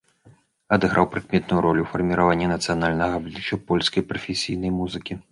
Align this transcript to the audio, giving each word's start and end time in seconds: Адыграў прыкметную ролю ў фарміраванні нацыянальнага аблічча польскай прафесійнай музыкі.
Адыграў 0.75 1.05
прыкметную 1.15 1.59
ролю 1.65 1.81
ў 1.83 1.91
фарміраванні 1.91 2.47
нацыянальнага 2.53 3.13
аблічча 3.23 3.59
польскай 3.73 4.05
прафесійнай 4.13 4.73
музыкі. 4.79 5.19